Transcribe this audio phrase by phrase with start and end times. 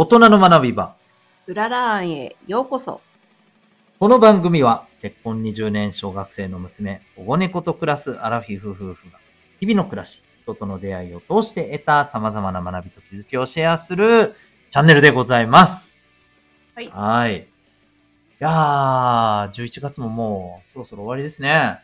[0.00, 0.96] 大人の学び場。
[1.46, 3.02] うららーんへようこそ。
[3.98, 9.18] この番組は結婚20年小学生の娘、保護猫と暮らすアラフィフ夫婦が
[9.58, 14.34] 日々の暮らし、人との出会いを通して得た様々な学びと気づきをシェアする
[14.70, 16.08] チャンネルでございます。
[16.74, 17.40] はいはい。
[17.40, 17.44] い
[18.38, 21.78] やー、11月ももうそろそろ終わりですね。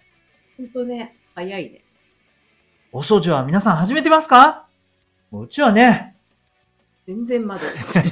[0.57, 1.83] ほんとね、早いね。
[2.93, 4.67] お掃除は皆さん始めてますか？
[5.33, 6.16] うちはね、
[7.07, 7.93] 全然まだです。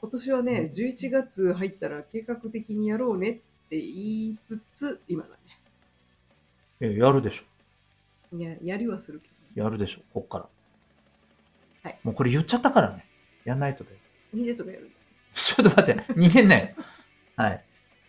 [0.00, 3.34] 今年はね、11月入ったら計画的にやろうねっ
[3.68, 3.80] て言
[4.30, 5.36] いつつ、今だ
[6.80, 8.36] えやるでしょ。
[8.36, 8.58] ね。
[8.62, 9.64] や、やりはするけど、ね。
[9.64, 10.48] やるでしょ、こっから。
[11.82, 11.98] はい。
[12.02, 13.06] もうこれ言っちゃったからね。
[13.44, 13.96] やんないとだよ。
[14.34, 14.90] 逃げとかやる。
[15.34, 16.74] ちょっと待って、逃げんなよ。
[17.36, 17.64] はい。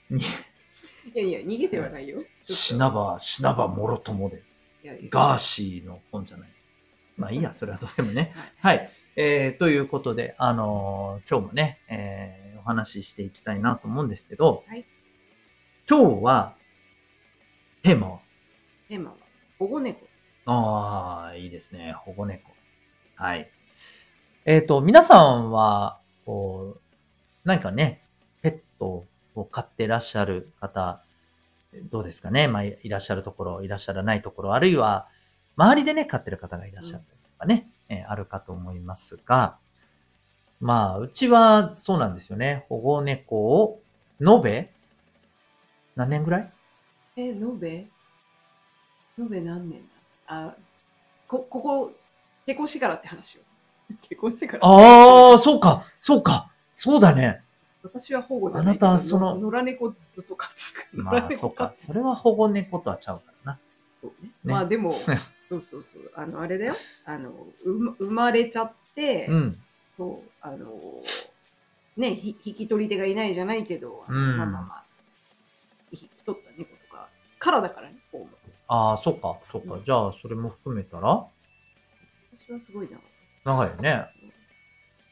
[0.09, 0.25] にい
[1.13, 2.19] やいや、逃げてはないよ。
[2.41, 4.43] 死なば、死なばもろともで。
[4.83, 6.49] いやいやガーシーの本じゃない。
[7.17, 8.33] まあいいや、それはどうでもね。
[8.59, 8.89] はい。
[9.15, 14.85] えー、ということで、あのー今日もね、えー、お話ししていきたいなと思うんですけど、はい
[15.89, 16.53] 今日は、
[17.81, 18.19] テーマは、
[18.89, 19.15] テーマは、
[19.57, 20.05] 保護猫。
[20.45, 21.93] ああ、いいですね。
[21.93, 22.51] 保護猫。
[23.15, 23.49] はい。
[24.43, 26.81] えっ、と、皆さんは、こう、
[27.45, 28.01] 何かね、
[28.41, 31.01] ペットを飼ってらっしゃる方、
[31.89, 35.07] どうですかねまあ、いらっしゃるところ、いらっしゃらないところ、あるいは、
[35.58, 39.58] 周りでね、飼ってる方がいらっしゃったりとかね、えーあるかと思いますが、
[40.61, 42.66] まあ、うちはそうなんですよね。
[42.69, 43.80] 保護猫を、
[44.19, 44.72] 延べ
[45.95, 46.52] 何年ぐらい？
[47.16, 47.69] え、延べ？
[49.19, 49.81] 延べ何年
[50.28, 50.47] だ？
[50.47, 50.55] あ、
[51.28, 51.91] こ、ここ、
[52.45, 53.41] 結婚してからって話を。
[54.02, 54.66] 結婚してから。
[54.67, 57.41] ああ、そうか、そうか、そうだね。
[57.83, 58.67] 私は保護じゃない。
[58.72, 60.58] あなたはその野良猫ずっと飼って。
[60.97, 61.72] まあ、そうか。
[61.75, 63.59] それは保護猫とはちゃうからな。
[64.02, 64.28] そうね。
[64.28, 64.95] ねまあでも、
[65.48, 66.12] そうそうそう。
[66.16, 66.73] あの、あれだよ。
[67.06, 67.31] あの、
[67.64, 69.58] うま生まれちゃって、うん。
[69.95, 71.03] そう、あの、
[71.96, 74.86] ね、ひ引き取り手がいないじゃないけど、うんまあまあまあ、
[75.91, 77.09] 引き取った猫とか、
[77.40, 79.80] からだからね、こうああ、そうか、そうか。
[79.80, 81.25] じゃあ、それも含めたら？
[82.36, 83.00] 私はすごいな。
[83.46, 84.06] 長いよね。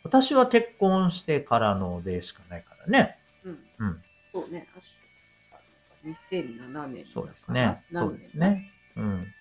[0.03, 3.18] 私は結婚してからのでしかないからね。
[3.44, 3.59] うん。
[3.79, 4.03] うん。
[4.34, 4.68] そうね。
[4.75, 4.79] あ
[6.03, 7.84] 2007年そうですね。
[7.91, 8.38] そうです。
[8.38, 8.72] ね。
[8.95, 9.34] うん。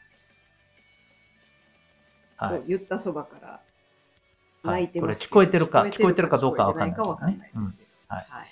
[2.36, 2.64] はいそう、。
[2.66, 5.30] 言ったそばからはい泣いてますけど。
[5.30, 7.10] これ聞こえてるか聞こえてるかどうかわかんないですけど。
[7.10, 7.64] うん
[8.08, 8.46] はいはい。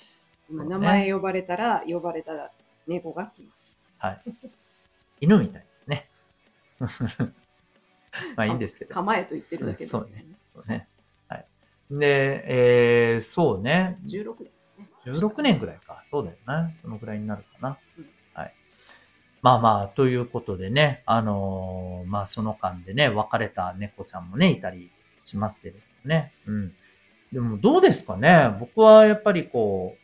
[0.49, 2.51] 今、そうね名前呼ばれたら、呼ばれた
[2.87, 4.21] 猫が来ましはい。
[5.21, 6.09] 犬みたいですね。
[8.35, 8.89] まあいいんですけた。
[8.89, 8.95] ど。
[8.95, 10.25] 構えと言ってるだけですそうね。
[10.53, 10.87] そうね。
[11.29, 11.45] はい。
[11.91, 12.43] で、
[13.15, 13.97] えー、そうね。
[14.05, 14.89] 16年ね。
[15.05, 16.01] 16年ぐらいか。
[16.05, 16.71] そうだよな。
[16.75, 17.77] そのぐらいになるかな。
[17.97, 18.13] うんはい。
[19.43, 24.89] まあまあ、ということでね、あのーまあその間でね、別れた猫ちゃんもね、いたり
[25.25, 26.31] しますけれどもね。
[26.47, 26.73] うん。
[27.33, 28.55] でもどうですかね？
[28.59, 29.97] 僕はやっぱりこ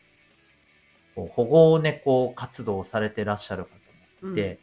[1.14, 3.70] う、こう保護猫活動をされてらっしゃる方
[4.26, 4.58] もいて、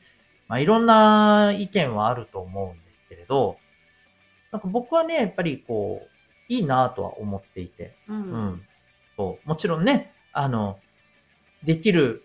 [0.48, 3.58] まあいろんな意見はあると思うんですけれど、
[4.52, 8.16] なんか僕はね、やっぱりこう、いいなとは思っていて、うん。
[8.16, 8.32] うん。
[8.32, 8.62] うん。
[9.16, 9.50] そう。
[9.50, 10.78] もちろんね、あの、
[11.64, 12.24] できる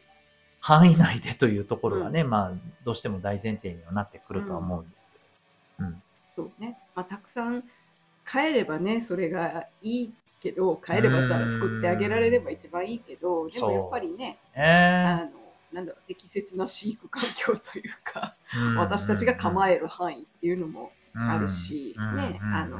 [0.62, 2.53] 範囲内でというところはね、まあ、
[2.84, 5.19] どうしても大前提にはなってくるとは思うんですけ
[5.83, 5.89] ど。
[5.89, 6.03] うん。
[6.37, 6.78] そうね。
[6.95, 7.65] まあ、たくさん
[8.25, 15.31] 帰ればね、それがいいけど、帰ればたら作ってあげられれば一番いいけど、でもやっぱりね、あね。
[15.33, 15.41] の、
[15.73, 18.77] なんだろう、適切な飼育環境というか、うん。
[18.77, 22.79] 私たちが構ええる範囲っていうのもあるし、ね、あの、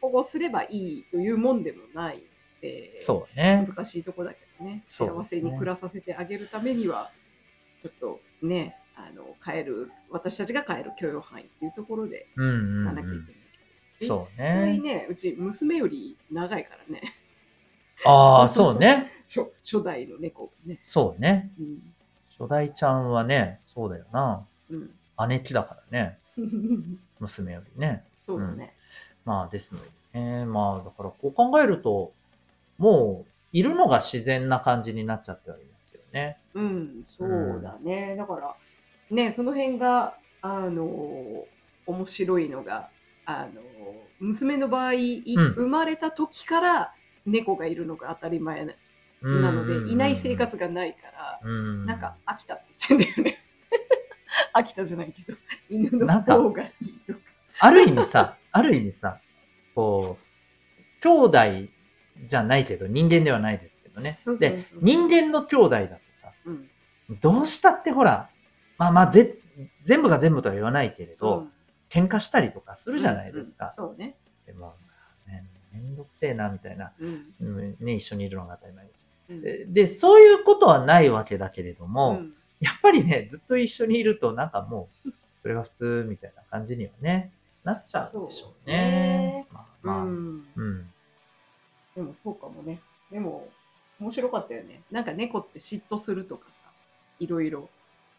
[0.00, 2.22] 保護すればいいというもんでもないの
[2.62, 3.62] で、そうね。
[3.68, 7.10] 難しいとこだけどね、幸せに暮らさせてあげるためには、
[7.82, 13.24] ちょっとね、あの、帰る、私たちが帰る許容範囲っていうところでうんうん、行かなきゃいけない
[13.98, 17.14] けど、そうね実際ね、うち娘より長いからね、
[18.04, 19.10] ああ、 そうね。
[19.26, 20.80] 初初代の猫がね。
[20.84, 21.50] そうね。
[21.58, 21.94] うん
[22.38, 24.46] 初代ちゃんはね、そうだよな。
[24.70, 24.90] うん、
[25.28, 26.18] 姉貴だからね。
[27.20, 28.02] 娘よりね。
[28.24, 28.74] そうだね。
[29.26, 30.46] まあ、ですのでね。
[30.46, 32.14] まあ、だからこう考えると、
[32.78, 36.38] もう、いるのが自然な感じになっちゃってはいますよね。
[36.54, 38.16] うん、そうだね。
[38.16, 38.54] だから、
[39.10, 41.44] ね、その辺が、あの、
[41.86, 42.90] 面白いのが、
[43.24, 43.60] あの、
[44.20, 46.94] 娘の場合、生まれた時から
[47.26, 48.72] 猫がいるのが当たり前な
[49.22, 51.86] なので、いない生活がないから、うん。
[51.86, 53.38] なんか、飽きたって言ってんだよね。
[54.54, 55.38] 飽きたじゃないけど、
[55.68, 57.20] 犬の方がいいとか。
[57.58, 59.20] ある意味さ、ある意味さ、
[59.74, 61.38] こう、兄弟
[62.26, 64.12] じゃないけど、人間ではないですけどね。
[64.12, 66.68] そうそうそうで、人間の兄弟だとさ、うん。
[67.20, 68.30] どうしたってほら、
[68.78, 69.36] まあまあぜ、
[69.82, 71.52] 全部が全部とは言わないけれど、うん
[71.90, 73.66] 喧嘩したりとかするじゃないですか。
[73.66, 74.14] うんそうね。
[74.46, 74.76] ても、
[75.26, 76.92] ね、めんどくせえな、みたいな。
[77.00, 77.26] うん。
[77.40, 79.08] うんね、一緒にいるのが当たり前です。
[79.28, 87.32] うんでで、そういうことはないわけだけれども、うんやっぱりね、ずっと一緒にいると、なんかもう、それが普通みたいな感じにはね、
[87.64, 89.46] なっちゃうんでしょうね。
[89.50, 90.92] まあまあ、うん。
[91.96, 92.04] うん。
[92.04, 92.80] でもそうかもね。
[93.10, 93.48] でも、
[94.00, 94.80] 面白かったよね。
[94.90, 96.70] なんか猫って嫉妬するとかさ、
[97.18, 97.68] いろいろ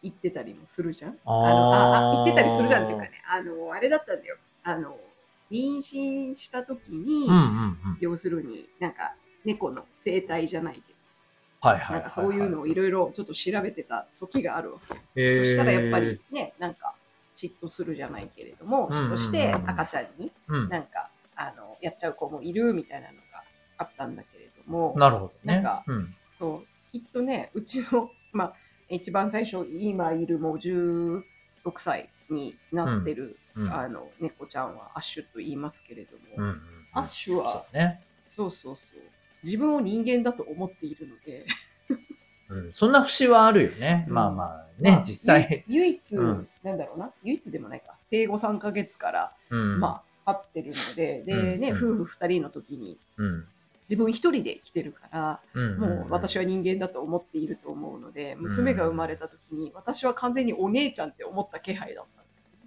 [0.02, 1.18] 言ってたりもするじゃん？
[1.24, 4.36] あーのああ言ってたりするじゃんっていうかね、あの、あれだったんだよ。
[4.62, 4.96] あの、
[5.50, 7.78] 妊娠した時に、うんうんうん。
[8.00, 9.14] 要するになんか
[9.44, 10.82] 猫の生態じゃないけ
[11.60, 14.78] はいはいはい、ど、なんかそういうのをいろいろちょっと調べてた時があるわ
[15.14, 15.20] け。
[15.20, 16.94] へーそしたらやっぱりね、なんか
[17.36, 20.68] 嫉妬するじゃないけれども、うんうんうん嫉妬して赤ちゃんにうん。
[20.68, 23.21] なんか、あの、やっちゃう子もいるみたいなのが
[23.78, 25.54] あったんだけれども、なるほどね。
[25.54, 26.14] なんかうん。
[26.38, 28.54] そう、きっとね、うちの、 まあ、
[28.88, 31.22] 一番最初、今いるもう16
[31.78, 33.72] 歳になってる、うん。
[33.72, 36.60] あの、猫ちゃんはアッシュと言いますけれども、うんうん。
[36.92, 38.02] アッシュは、そうね。
[38.20, 39.00] そうそうそう、
[39.42, 41.46] 自分を人間だと思っているので、
[42.48, 42.72] うん。
[42.72, 44.04] そんな節はあるよね。
[44.08, 45.64] うんまあまあね、まあ実際。
[45.66, 49.80] ゆ唯一、うんなんだろうな、唯一でもないか、生後3ヶ月から、うん。
[49.80, 53.48] まあ、飼ってるので、で、ね、うんうん夫婦2人の時に、うん。
[53.92, 55.78] 自分一人で来てるから、うん。
[55.78, 62.04] もう私は人間だと思っていると思うので、娘が生まれた時に、私は完全にお姉ちゃんって思った気配だっ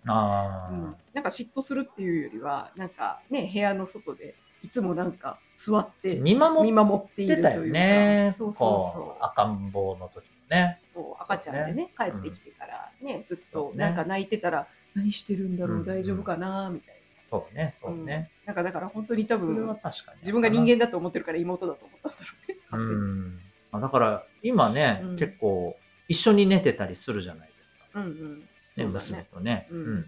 [0.06, 0.14] た。
[0.14, 8.32] ああ、うん、なんか嫉妬するっていうよりは、なんかね、部屋の外でいつもなんか座って見守見守っているというか、ね。
[8.38, 9.24] そうそうこそう。
[9.24, 10.80] 赤ん坊の時ね。
[10.94, 13.72] そう赤ちゃんでね帰ってきてからね、ずっそうね。
[13.72, 16.95] となんか泣いてたら、何してるんだろう、うん大丈夫かなみたい
[17.30, 18.32] そうね、そうな、ね。
[18.44, 18.48] うん。
[18.48, 19.78] なんかだから本当に多分。
[20.22, 22.60] 自分が人間だと思ってるから妹だと思ったんだろうね。
[22.72, 23.40] うん。
[23.72, 25.16] あだから、今ね、うん。
[25.18, 25.76] 結構、
[26.08, 28.00] 一緒に寝てたりするじゃないですか。
[28.00, 28.40] うんうん。
[28.40, 28.46] ね、
[28.78, 30.06] そうだ娘ねとね、うん。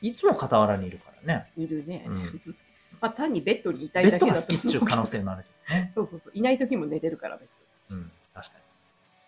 [0.00, 1.50] いつも傍らにいるからね。
[1.56, 2.40] いるね、うん。
[3.00, 5.90] まあ単にベッドにいたいベッドだけだとが好きっていう可能性もあるけどね。
[5.94, 6.32] そうそうそう。
[6.34, 7.48] いない時も寝てるからベッ
[7.90, 8.58] うん、確か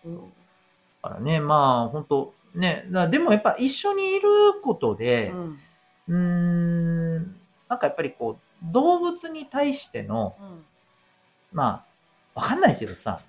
[0.05, 0.13] に。
[0.13, 0.27] ド、うん。
[0.27, 0.33] だ
[1.01, 4.29] からね、まあ、本当ね、だでもやっぱ一緒にいる
[4.61, 5.59] ことで、うん
[6.07, 7.23] うーん、
[7.69, 10.65] なんかやっぱりこう、動物に対しての、うん
[11.51, 11.85] ま
[12.35, 13.19] あ、わかんないけどさ、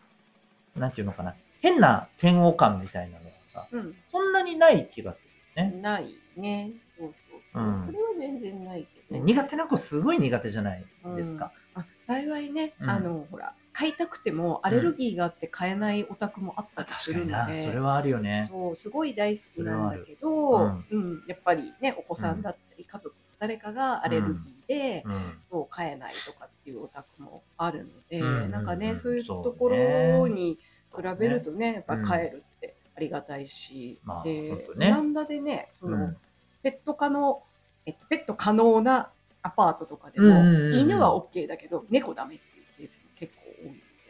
[0.76, 5.26] なんていうのかな、変な嫌悪感みたいなのがさ、うんそんなにない気がす
[5.56, 5.72] るね。
[5.82, 6.70] ないね。
[6.98, 7.64] そうそうそう。
[7.64, 9.24] うんそれは全然ないけど。
[9.24, 10.84] 苦手な子すごい苦手じゃない
[11.16, 11.52] ですか。
[11.74, 18.46] あ幸いね、うんあの、ほら、買いたくてもアレルギーがあって買えないお宅もあったりするので、それはあるよね。
[18.50, 25.38] そう、すごい大好きなんだけど、それはあうん、やっぱりね、お子さんだったり、家族誰かがアレルギーで、うん。
[25.50, 28.50] そう、買えないとかっていうお宅もあるので、うん。
[28.52, 28.96] なんかね、うん。
[28.96, 30.60] そういうところに
[30.94, 34.86] 比べるとね、やっぱり買えるってありがたいし、まあでね。
[34.86, 36.16] オランダでね、その、うん。
[36.62, 37.42] ペット可能、
[37.84, 39.10] えっと、ペット可能な
[39.42, 40.78] アパートとかでも、うんうんうんうん。
[40.78, 42.61] 犬は OK だけど、猫ダメっていう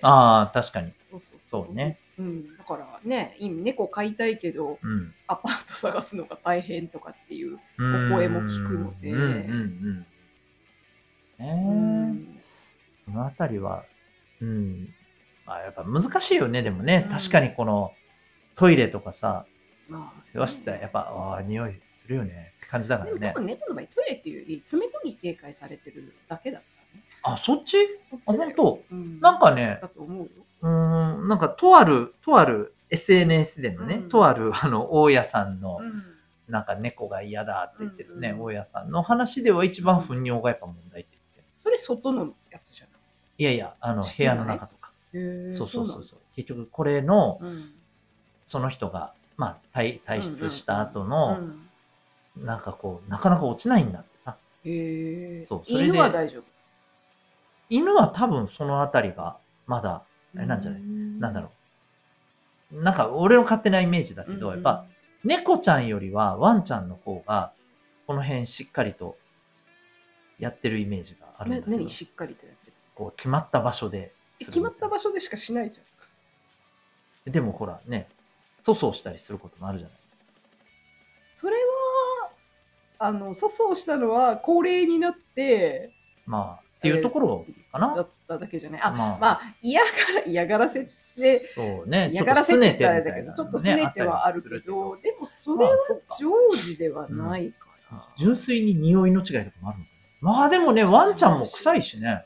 [0.02, 0.92] ああ、確かに。
[1.00, 1.66] そうそうそう。
[1.66, 1.98] そうね。
[2.18, 2.56] うん。
[2.56, 5.14] だからね、今猫飼いたいけど、うん。
[5.26, 7.58] アパート探すのが大変とかっていう。
[7.78, 10.06] お声も聞くのでうんうんうん。
[11.38, 12.42] うねんえ。
[13.06, 13.84] このあたりは、
[14.40, 14.88] うん。
[15.46, 17.04] まあやっぱ難しいよね、でもね。
[17.06, 17.92] うん確かにこの
[18.56, 19.46] トイレとかさ、
[19.88, 23.38] まあ、世話してたらやっぱ、ああ、匂いするよねって感じだからねでも多。
[23.40, 26.62] 分猫の場合、トイレっていうより、爪研ぎ警戒されてるだけだ。
[27.22, 27.76] あ、そっち？
[28.12, 28.82] あ、本当？
[28.90, 30.28] うん、なんかね、だと思うよ。
[30.62, 36.02] うーん、なんかとある、とある SNS でのね、うんとあるあの、大家さんの、うん。
[36.48, 41.50] なんか猫が嫌だって言ってるね、うんうん大家さんの話では一番糞尿がやっぱ問題って言って。
[41.62, 42.92] それ外のやつじゃない？
[43.38, 44.90] いやいや、あの、部屋の中とか。
[45.12, 46.18] そうそうそうそう。
[46.34, 47.72] 結局これの、うん
[48.44, 51.68] その人が、まあ、退退出した後うの、ん
[52.36, 54.36] なんかこう、なかなか落ちないんだってさ。
[54.64, 55.44] へえ。
[55.44, 56.42] そうそれで犬は大丈夫？
[57.72, 60.02] 犬は多分そのあたりが、まだ、
[60.36, 60.80] あれなんじゃない？
[60.82, 61.50] なんだろ
[62.72, 62.82] う。
[62.82, 64.84] なんか、俺の勝手なイメージだけど、やっぱ、
[65.24, 67.52] 猫ちゃんよりはワンちゃんの方が、
[68.06, 69.16] この辺しっかりと
[70.38, 72.72] やってるイメージがあるんだけどな何、しっかりとやってる？
[72.94, 74.12] こう決まった場所で。
[74.40, 77.32] え決まった場所でしかしないじゃん。
[77.32, 78.08] でもほらね、
[78.66, 79.96] 粗相したりすることもあるじゃない。
[81.36, 82.30] それは、
[82.98, 85.92] あの、粗相したのは高齢になって、
[86.26, 87.94] まあ、っていうところかな？
[87.96, 88.80] だっただけじゃない。
[88.82, 89.88] あ、まあまあ、嫌が
[90.20, 90.84] ら、嫌がらせっ
[91.16, 92.10] て、そうね。
[92.12, 95.76] 嫌がらせって言ったらだけど、ちょっとちょっと拗ねてはあるけど、ど、でもそれは
[96.18, 98.06] 常時ではないから。
[98.16, 99.90] 純粋に匂いの違いとかもあるのか
[100.22, 100.32] な。
[100.32, 102.24] まあでもね、ワンちゃんも臭いしね。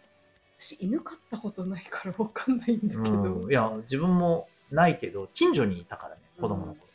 [0.59, 3.23] 私、犬飼ったことないからわかんないんだけど。
[3.23, 3.51] うん。
[3.51, 6.87] いや、自分もないけど、近所にいたからね、子供の頃。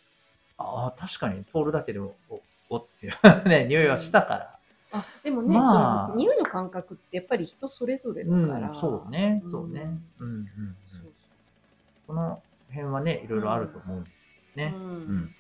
[0.58, 3.14] ああ、確かに通るだけでも、お、おっていう
[3.48, 4.60] ね、匂いはしたから。
[4.94, 8.70] あでもね、まあその匂いの感覚ってやっぱり人それぞれだうから。
[8.72, 9.90] ん、そうね、うんそうね。
[10.20, 10.46] うん、うん、うん。
[12.08, 14.74] この辺はね、いろいろあると思うんですけどね。
[14.76, 15.36] そうううんん。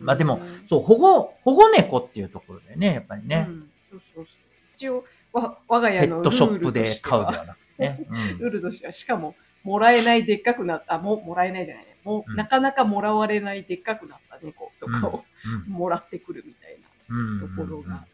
[0.00, 4.36] まあでもうんそう、保護、保護猫っていうところでね、やっぱりねう、んそうそうそう。
[4.74, 8.06] 一応、わ我がペ家のットショップで買うでははなくてね。
[8.10, 11.96] うん ルールとしては、しかも、もらえないでっかくなった、ももらえないじゃないね。
[12.02, 15.24] もう、うんなかなかもらわれないでっかくなった猫とかを、
[15.66, 16.76] うんもらってくるみたい
[17.10, 18.04] うんなところが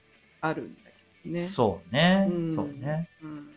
[0.40, 0.90] あるんだ
[1.24, 1.40] けどね。
[1.40, 3.08] そうね、うんそうね。
[3.22, 3.48] うん。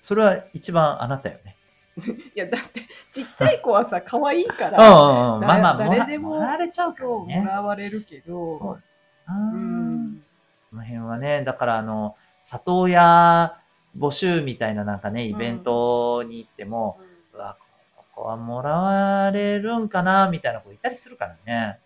[0.00, 1.56] それは一番あなたよね。
[2.34, 4.90] いや、だって、ちっちゃい子はさ、可愛いかうんうんら、
[5.36, 5.40] うん。
[5.40, 7.46] まあまあ、誰でももられちゃうからそう、ねも。
[7.46, 8.82] らわれるけど、そう。
[9.26, 10.22] あうーん。
[10.70, 13.58] この辺はね、だからあの、里親
[13.96, 17.00] 募集みたいななんかね、イベントに行っても、
[17.32, 17.56] うわ、
[17.96, 21.80] ここはもらわれるんかな、みたいな子いたりするからね。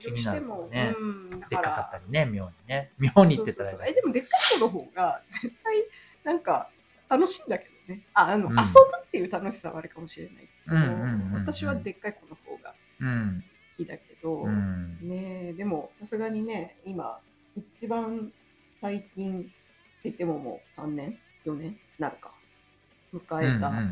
[0.00, 1.30] 気になるねうん。
[1.30, 2.90] だでっかかったら、りね、妙にね。
[3.16, 5.84] 妙にってたらそうそうそうえ、でもでっかい子の方が、絶対、
[6.24, 6.70] なんか、
[7.08, 8.02] 楽しいんだけどね。
[8.14, 8.64] あ、あの、うん遊ぶ
[9.06, 13.44] っていう楽しさはあるかもしれないけど、うんうんうんうん私はでっかい子の方がうん。
[13.78, 14.98] 好きだけど、うん。
[15.02, 17.20] ねえでも、さすがにね、今、
[17.56, 18.32] 一番
[18.80, 19.50] 最近って
[20.04, 21.78] 言ってももう3年 ?4 年？
[21.98, 22.32] なるか。
[23.14, 23.84] 迎えた、うんうん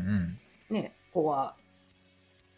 [0.69, 1.55] うんね、子は、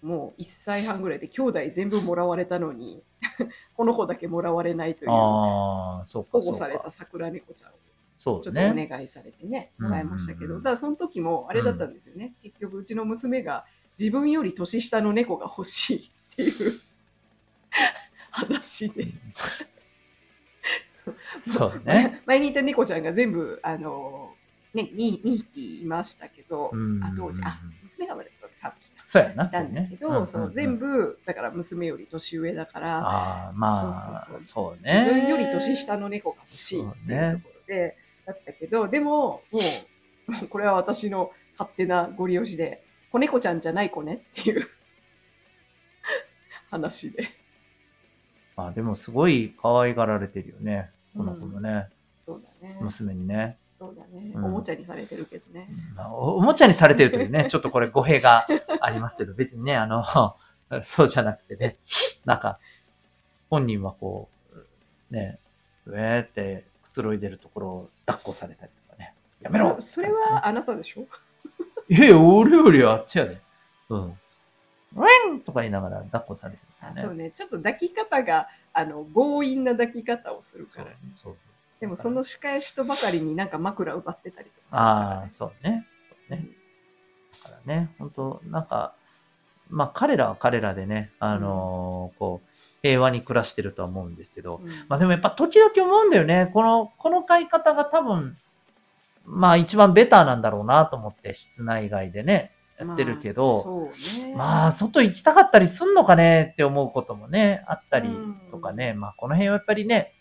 [0.01, 3.03] もう1歳半ぐらいで兄弟全部もらわれたのに、
[3.75, 6.29] この子だけもらわれないという、ああ、そうか。
[6.33, 7.73] 保護された桜猫ちゃんを
[8.17, 8.87] そうちょっとおね。
[8.89, 12.33] 願いされてね、うんもらいましたけど、うんうんうんただその時もあれだったんですよね。
[12.41, 13.65] 結局、うちの娘が
[13.99, 16.79] 自分より年下の猫が欲しいっていう
[18.31, 19.07] 話で。
[21.39, 22.21] そうね。
[22.25, 24.33] 前にいた猫ちゃんが全部、あの、
[24.73, 30.45] ね、2, 2匹いましたけど、うんあ当時、あ、娘が生まれた時3匹そうやな、いたんだけど、そね。
[30.45, 33.93] そう全部、だから娘より年上だから、ああ、まあ、
[34.27, 35.05] そうそうそう自ね。
[35.05, 39.61] 分より年下の猫が欲しいっていうところで、だったけど、でも、も
[40.43, 44.67] う、これは私の勝手なご利用しで、子猫ちゃんじゃない子ねっていう
[46.69, 47.29] 話で。
[48.57, 50.91] まあでもすごい可愛がられてるよね。
[51.15, 51.87] この子もね、
[52.25, 52.77] そうだね。
[52.81, 53.57] 娘にね。
[53.79, 54.31] そうだね。
[54.33, 55.67] うんおもちゃにされてるけどね。
[55.95, 58.47] まあおおもちゃにされてるというね、 ちょっとこれ語弊が
[58.81, 60.03] ありますけど、別にね、あの、
[60.85, 61.77] そうじゃなくてね、
[62.25, 62.59] なんか、
[63.49, 64.29] 本人はこ
[65.11, 65.39] う、ね、
[65.85, 69.13] うえーってくつろいでるところを抱っこされたりとかね。
[69.41, 71.05] やめろそそれはあなたでしょ？
[71.89, 73.39] いやいや、俺よりあっちやで。
[73.89, 74.19] うん。
[74.95, 77.01] ウェンとか言いながら抱っこされてるね。
[77.01, 77.31] そうね。
[77.31, 80.87] ちょっと抱き方が、あの、強引な抱き方をするから。
[81.15, 81.37] そう。
[81.79, 85.85] でもその仕返しとばかりになんか枕奪ってたりとかああ、そうね。
[86.09, 86.47] そうね。
[87.43, 88.93] だからね、本当なんか、
[89.69, 92.47] まあ彼らは彼らでね、あのーこう、
[92.81, 96.49] 平和に暮らしてるとは思うんですけど、うんまあでもやっぱ時々思うんだよね。
[96.53, 98.35] この、この飼い方が多分、
[99.25, 104.35] まあ一番ベターなんだろうなと思って、室内外でね、やってるけまあど、そうね。
[104.35, 110.13] まあ外行きたかったりすんのかねって思うこともね、あったりうんとかね、まあこの辺はやっぱりね、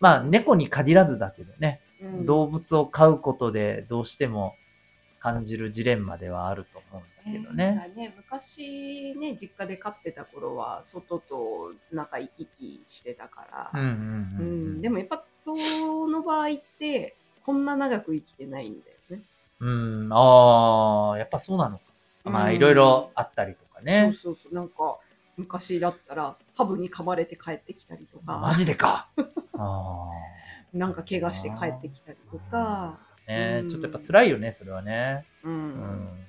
[0.00, 4.54] まあ猫に限らずだけどね、うん動物を飼うことでどうしても
[5.20, 7.92] 感じるジレンマではあると思うんだけどね。
[7.94, 13.80] ね昔ね、実家で飼ってた頃は、外と仲行き来してたから。
[14.80, 15.54] でもやっぱそ
[16.08, 17.14] の場合って、
[17.44, 19.22] こんな長く生きてないんだよね。
[19.60, 21.84] うん、ああ、やっぱそうなのか。
[22.24, 24.12] まあうんいろいろあったりとかね。
[24.14, 24.98] そうそうそう、なんか
[25.40, 29.08] 昔だったら、ハブに噛まれて帰ってきたりとか、マジでか。
[29.54, 30.08] あ
[30.72, 33.10] なんか怪我して帰ってきたりとか、あ。
[33.26, 35.26] ねうんちょっとやっぱ辛いよね、それはね。
[35.42, 36.26] うんうん。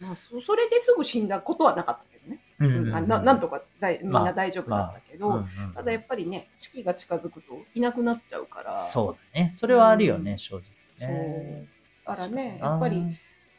[0.00, 2.40] まあ、そそれですぐ死んだことはなかったけどね。
[2.58, 9.50] ううんあななんとかだいみんまあな大丈夫だったけど、うんうんただやっぱりね、四季が近づくといなくなっちゃうから、そうだね。
[9.52, 10.56] それはあるよね、うん正
[10.98, 11.68] 直ね。
[12.06, 13.04] だからね、やっぱり、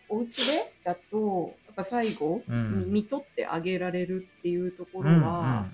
[0.09, 2.91] お家でだと、やっぱ最後、うん。
[2.91, 5.65] 見とってあげられるっていうところは、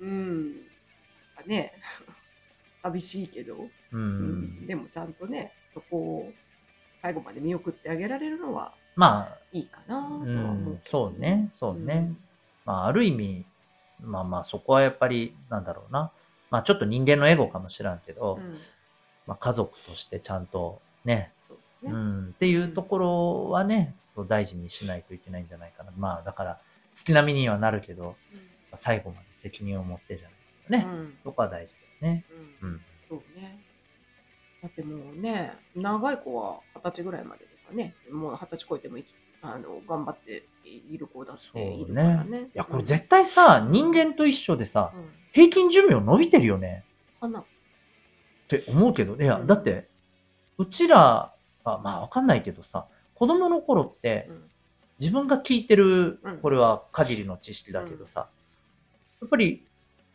[0.00, 0.56] うん
[1.46, 1.72] ね、
[2.82, 4.66] 寂しいけど、うん。
[4.66, 6.32] でもちゃんとね、そこを
[7.00, 12.12] 最後まで見送ってあげられるのはまあ、いいかなとはう思うそうね、そうね。
[12.64, 13.44] まあ、ある意味、
[14.02, 16.10] まあまあ、そこはやっぱり、なんだろうな。
[16.50, 18.40] まあ、ちょっと人間のエゴかもしらんけど、
[19.26, 21.32] まあ、家族としてちゃんとね、
[21.82, 25.92] ねうん、っていうところはね、そう大事にしないといけないんじゃないかな。
[25.96, 26.60] まあ、だから、
[26.94, 28.16] 月並みにはなるけど、
[28.74, 31.00] 最後まで責任を持ってじゃないとね。
[31.00, 32.24] うんそこは大事だよね。
[32.62, 32.80] うんうん。
[33.08, 33.58] そうね。
[34.62, 42.40] だってもうね、長い子は二十歳ぐらいまでとかね、もう二十歳超えても生きあの頑張っている子だっているからね。
[42.42, 46.84] いや、これ絶対さ、人間と一緒でさ、うん、平均寿命伸びてるよね。
[47.20, 47.40] かな。
[47.40, 47.44] っ
[48.48, 49.88] て思うけど、いや、うんだって、
[50.58, 51.32] うちら
[51.64, 54.42] は、まあわかんないけどさ、子供の頃ってうん
[55.00, 58.28] 自分が聞いてるうん、これは限りの知識だけどさ、
[59.22, 59.64] やっぱり、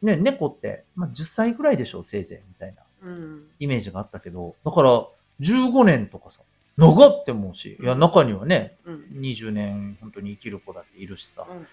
[0.04, 3.48] ね、猫って、まあ10歳ぐらいでしょ、せいぜい、みたいなうん。
[3.60, 5.04] イメージがあったけど、だから、
[5.42, 6.42] 15年とかさ、
[6.78, 9.06] 長って思うし、いや、うん中にはね、うん。
[9.22, 11.68] 20年本当に生きる子だっているしさ、うんうん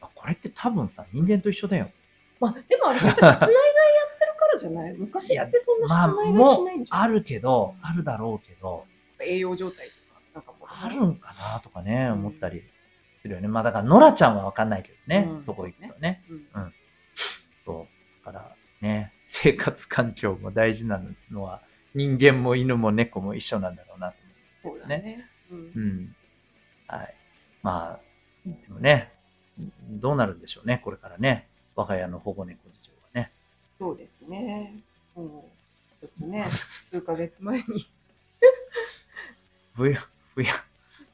[0.00, 1.90] あこれって多分さ、人間と一緒だよ。
[2.38, 3.54] まあ、でもあれ、やっぱ室内外や
[4.14, 4.92] ってるからじゃない？
[4.96, 7.00] 昔ってそんなまあ、室内外しないんじゃん。
[7.02, 8.84] あるけど、あるだろうけど、
[9.24, 10.68] 栄養状態とか、なんかもう。
[10.68, 12.62] あるんかなとかね、うん思ったり
[13.18, 13.48] するよね。
[13.48, 16.22] まあだから、ノラちゃんはわかんないけどね、うんそこ行くとね。
[16.28, 16.74] うん。
[17.64, 17.86] そ
[18.22, 18.26] う。
[18.26, 21.00] だからね、生活環境も大事な
[21.30, 21.62] のは、
[21.94, 24.16] 人間も犬も猫も一緒なんだろうなと
[24.62, 25.28] そうだね。
[25.50, 25.58] うん。
[25.58, 26.16] うん。
[26.88, 27.14] はい。
[27.62, 28.00] まあ、
[28.46, 29.12] でもね、
[29.90, 31.48] どうなるんでしょうね、これからね。
[31.76, 33.32] 我が家の保護猫事情はね。
[33.78, 34.74] そうですね。
[35.14, 35.50] も
[36.00, 36.46] う、ちょっとね、
[36.90, 37.88] 数ヶ月前に
[39.74, 40.00] ふや、
[40.34, 40.52] ふや、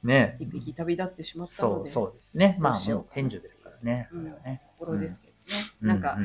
[0.03, 0.37] ね。
[0.39, 2.57] 一匹旅立ってしまったそう、ので、そうですね。
[2.61, 4.09] まあ、どうしようもう天寿ですからね。
[4.13, 4.63] うんこれはね。
[4.79, 5.65] ところですけどね。
[5.83, 6.19] うなんか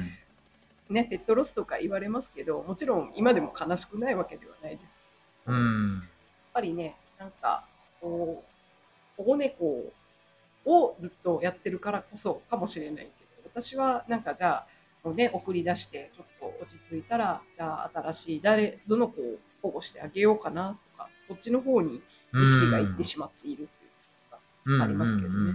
[0.89, 4.97] う、ね、ペットロスとか言われますけど、もちろん今でも悲しくないわけではないです
[5.45, 6.03] けど、やっうん。
[6.53, 7.65] ぱりね、なんか、
[8.01, 8.43] こ
[9.17, 9.91] う、保護猫
[10.65, 13.09] をずっとやってるからこそかもしれないけ
[13.43, 14.67] ど、私はなんかじゃあ、
[15.13, 22.01] ね、送り出して、ちょっと落ち着いたら、じゃあ新しい誰、どの子を保護してあげようかなとか、そっちの方に
[22.33, 23.85] 意識がいってしまっているって
[24.69, 25.53] いうか、ありますけどね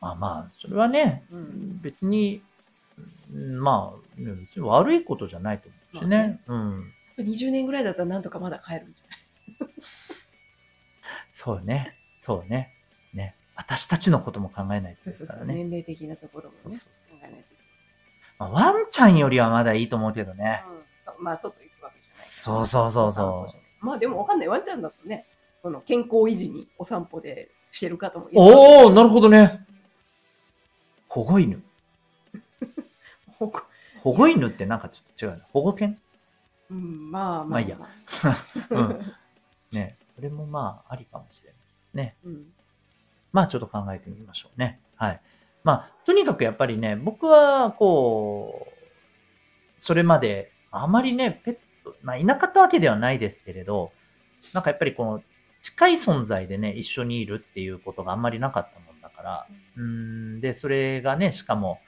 [0.00, 2.40] まあまあ、それはね、うん別に、
[3.32, 6.40] うんまあ、ね別に悪いことじゃないと思うしね。
[6.46, 6.92] うん。
[7.18, 9.70] 20年ぐらいだったらなんとかまだ帰るんじゃない？
[11.30, 11.96] そうね。
[12.16, 12.72] そうね。
[13.12, 13.34] ね。
[13.56, 15.54] 私たちのことも考えないとそうそうそう、ですからね。
[15.54, 17.07] 年齢的なところもね、そうそうそう
[18.38, 20.62] まあ、ワンちゃんよりはまだいいと思うけどね。
[21.16, 22.16] うんまあ、外行くわけじゃない。
[22.18, 24.48] そうそうそうそうまあでもわかんない。
[24.48, 25.26] ワンちゃんだとね、
[25.62, 28.40] その健康維持にお散歩でしてる方もいる。
[28.40, 29.64] おおなるほどね。
[31.08, 31.62] 保護犬。
[33.38, 33.62] ほこ
[34.02, 35.44] 保護犬ってなんかちょっと違うな。
[35.52, 35.98] 保護犬？
[36.70, 37.78] うん、まあまあ、まあいいや
[38.70, 39.00] うん
[39.72, 39.96] ね。
[40.14, 42.16] それもまあ、ありかもしれないですね。
[42.24, 42.52] うん。
[43.32, 44.80] まあちょっと考えてみましょうね。
[44.96, 45.20] はい。
[45.68, 48.72] まあ、とにかくやっぱりね、僕は、こう、
[49.78, 53.92] それまで、あまりね、ペット、まあいなかったわけではないですけれど、
[54.54, 55.22] なんかやっぱりこの、
[55.60, 59.82] 近い存在でね、一緒にいるっていうことがあんまりなかったもんだから、うー
[60.38, 61.80] ん、で、それがね、しかも、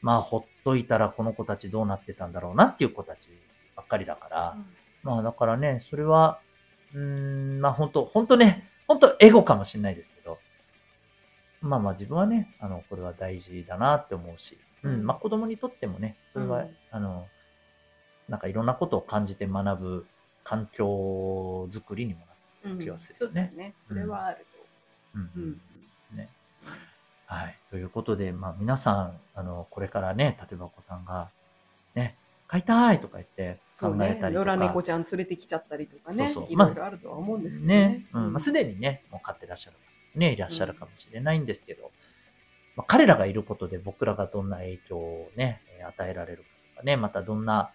[0.00, 3.32] まあ、ほっといたらこの子たちどうなってたんだろうなっていう子たち
[3.76, 4.56] ばっかりだから、
[5.02, 6.40] まあだからね、それは、
[6.94, 10.38] うーん、まあ本当本当ね、本当エゴかもしれないですけど、
[11.66, 17.26] まあまあ自分はね、あの、これは大事だなって思うし、うん、まあ子供にとってもね、それは、うんあの、
[18.28, 20.06] なんかいろんなことを感じて学ぶ
[20.44, 22.30] 環境づくりにもなる。
[22.30, 23.74] うん気がするそうだよね。
[23.86, 24.44] それはある
[25.14, 25.30] うんと。
[25.36, 25.60] うん。
[26.16, 26.28] ね。
[27.26, 27.58] はい。
[27.70, 31.30] ということで、まあ皆さん、あの、これからね、例えばお子さんが、
[31.94, 32.16] ね、
[32.48, 33.94] 飼いたいとか言って考。
[34.02, 36.24] えたりとか、野良猫ちゃん連れてきちゃったりとかね。
[36.24, 38.06] そうそういろいろあるとは思うんですけどねね。。
[38.12, 38.32] うん。
[38.32, 41.90] まあ、すでにね、もう飼ってらっしゃる方ね、いらっしゃるかもしれないんですけど、
[42.76, 47.70] まあ、彼らがいることで僕らがどんな影響をね、えー与えられるかとかね、またどんな、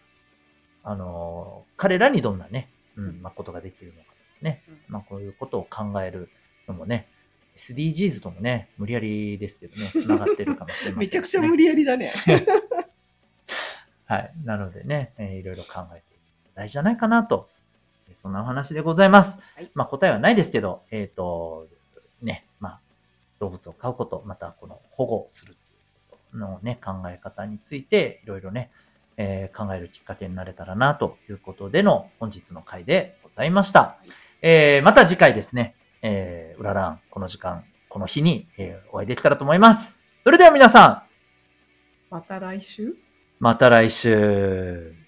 [0.84, 6.30] あのー彼らにどんなね、うん、まあ、ことができるのかとかね、うんまあ、こういうことを考える
[6.67, 7.08] のもね、
[7.58, 10.99] SDGs ともね、無理やりですけどね、繋がってるかもしれません、ね。
[10.99, 12.12] めちゃくちゃ無理やりだね。
[14.06, 14.34] はい。
[14.43, 16.04] なのでね、えーいろいろ考えて
[16.54, 17.49] 大事じゃないかなと。
[18.10, 19.39] えーそんなお話でございます。
[19.56, 21.67] はいまあ答えはないですけど、えっ、と、
[22.21, 22.79] ね、まあ、
[23.39, 25.55] 動物を飼うこと、またこの保護する
[26.34, 28.69] のね、考え方について、いろいろね、
[29.17, 33.97] えー考えるきっかけになれたらな、ということでの本日の回でございました。
[34.05, 34.10] い
[34.41, 40.07] えーまた次回ですね、えー、うららん、この時間、この日に、えーお会いできたらと思います。
[40.23, 41.03] それでは皆さん、
[42.10, 42.95] また来週
[43.39, 45.00] また来週。